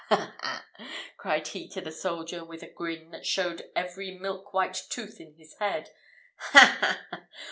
"Ha, 0.09 0.33
ha, 0.41 0.65
ha!" 0.79 0.87
cried 1.15 1.49
he 1.49 1.67
to 1.69 1.79
the 1.79 1.91
soldier, 1.91 2.43
with 2.43 2.63
a 2.63 2.67
grin, 2.67 3.11
that 3.11 3.23
showed 3.23 3.69
every 3.75 4.17
milk 4.17 4.51
white 4.51 4.81
tooth 4.89 5.19
in 5.21 5.35
his 5.35 5.53
head; 5.59 5.91
"Ha, 6.37 6.77
ha, 6.81 7.01
ha! 7.11 7.27